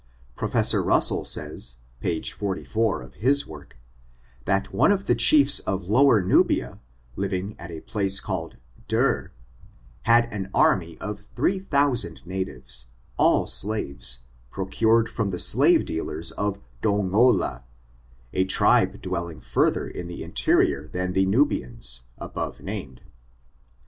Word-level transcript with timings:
Professor 0.35 0.81
Russell 0.81 1.25
says, 1.25 1.77
p. 1.99 2.19
44, 2.23 3.03
of 3.03 3.13
his 3.13 3.45
work, 3.45 3.77
that 4.45 4.73
one 4.73 4.91
of 4.91 5.05
the 5.05 5.13
chiefs 5.13 5.59
of 5.59 5.89
lower 5.89 6.23
Nubia, 6.23 6.81
liv 7.15 7.31
ing 7.33 7.55
at 7.59 7.69
a 7.69 7.81
place 7.81 8.19
called 8.19 8.57
Derr, 8.87 9.31
had 10.05 10.23
an 10.33 10.49
army 10.55 10.97
of 10.99 11.27
three 11.35 11.59
thous 11.59 12.03
and 12.03 12.25
natives, 12.25 12.87
all 13.17 13.45
slaves, 13.45 14.21
procured 14.49 15.07
from 15.07 15.29
the 15.29 15.37
slave 15.37 15.85
deal 15.85 16.09
ers 16.09 16.31
of 16.31 16.57
Dongola, 16.81 17.63
a 18.33 18.43
tribe 18.45 19.03
dwelling 19.03 19.39
further 19.39 19.87
in 19.87 20.07
the 20.07 20.21
inte 20.23 20.47
rior 20.49 20.91
than 20.91 21.13
the 21.13 21.27
Nubians, 21.27 22.01
above 22.17 22.59
named. 22.59 23.01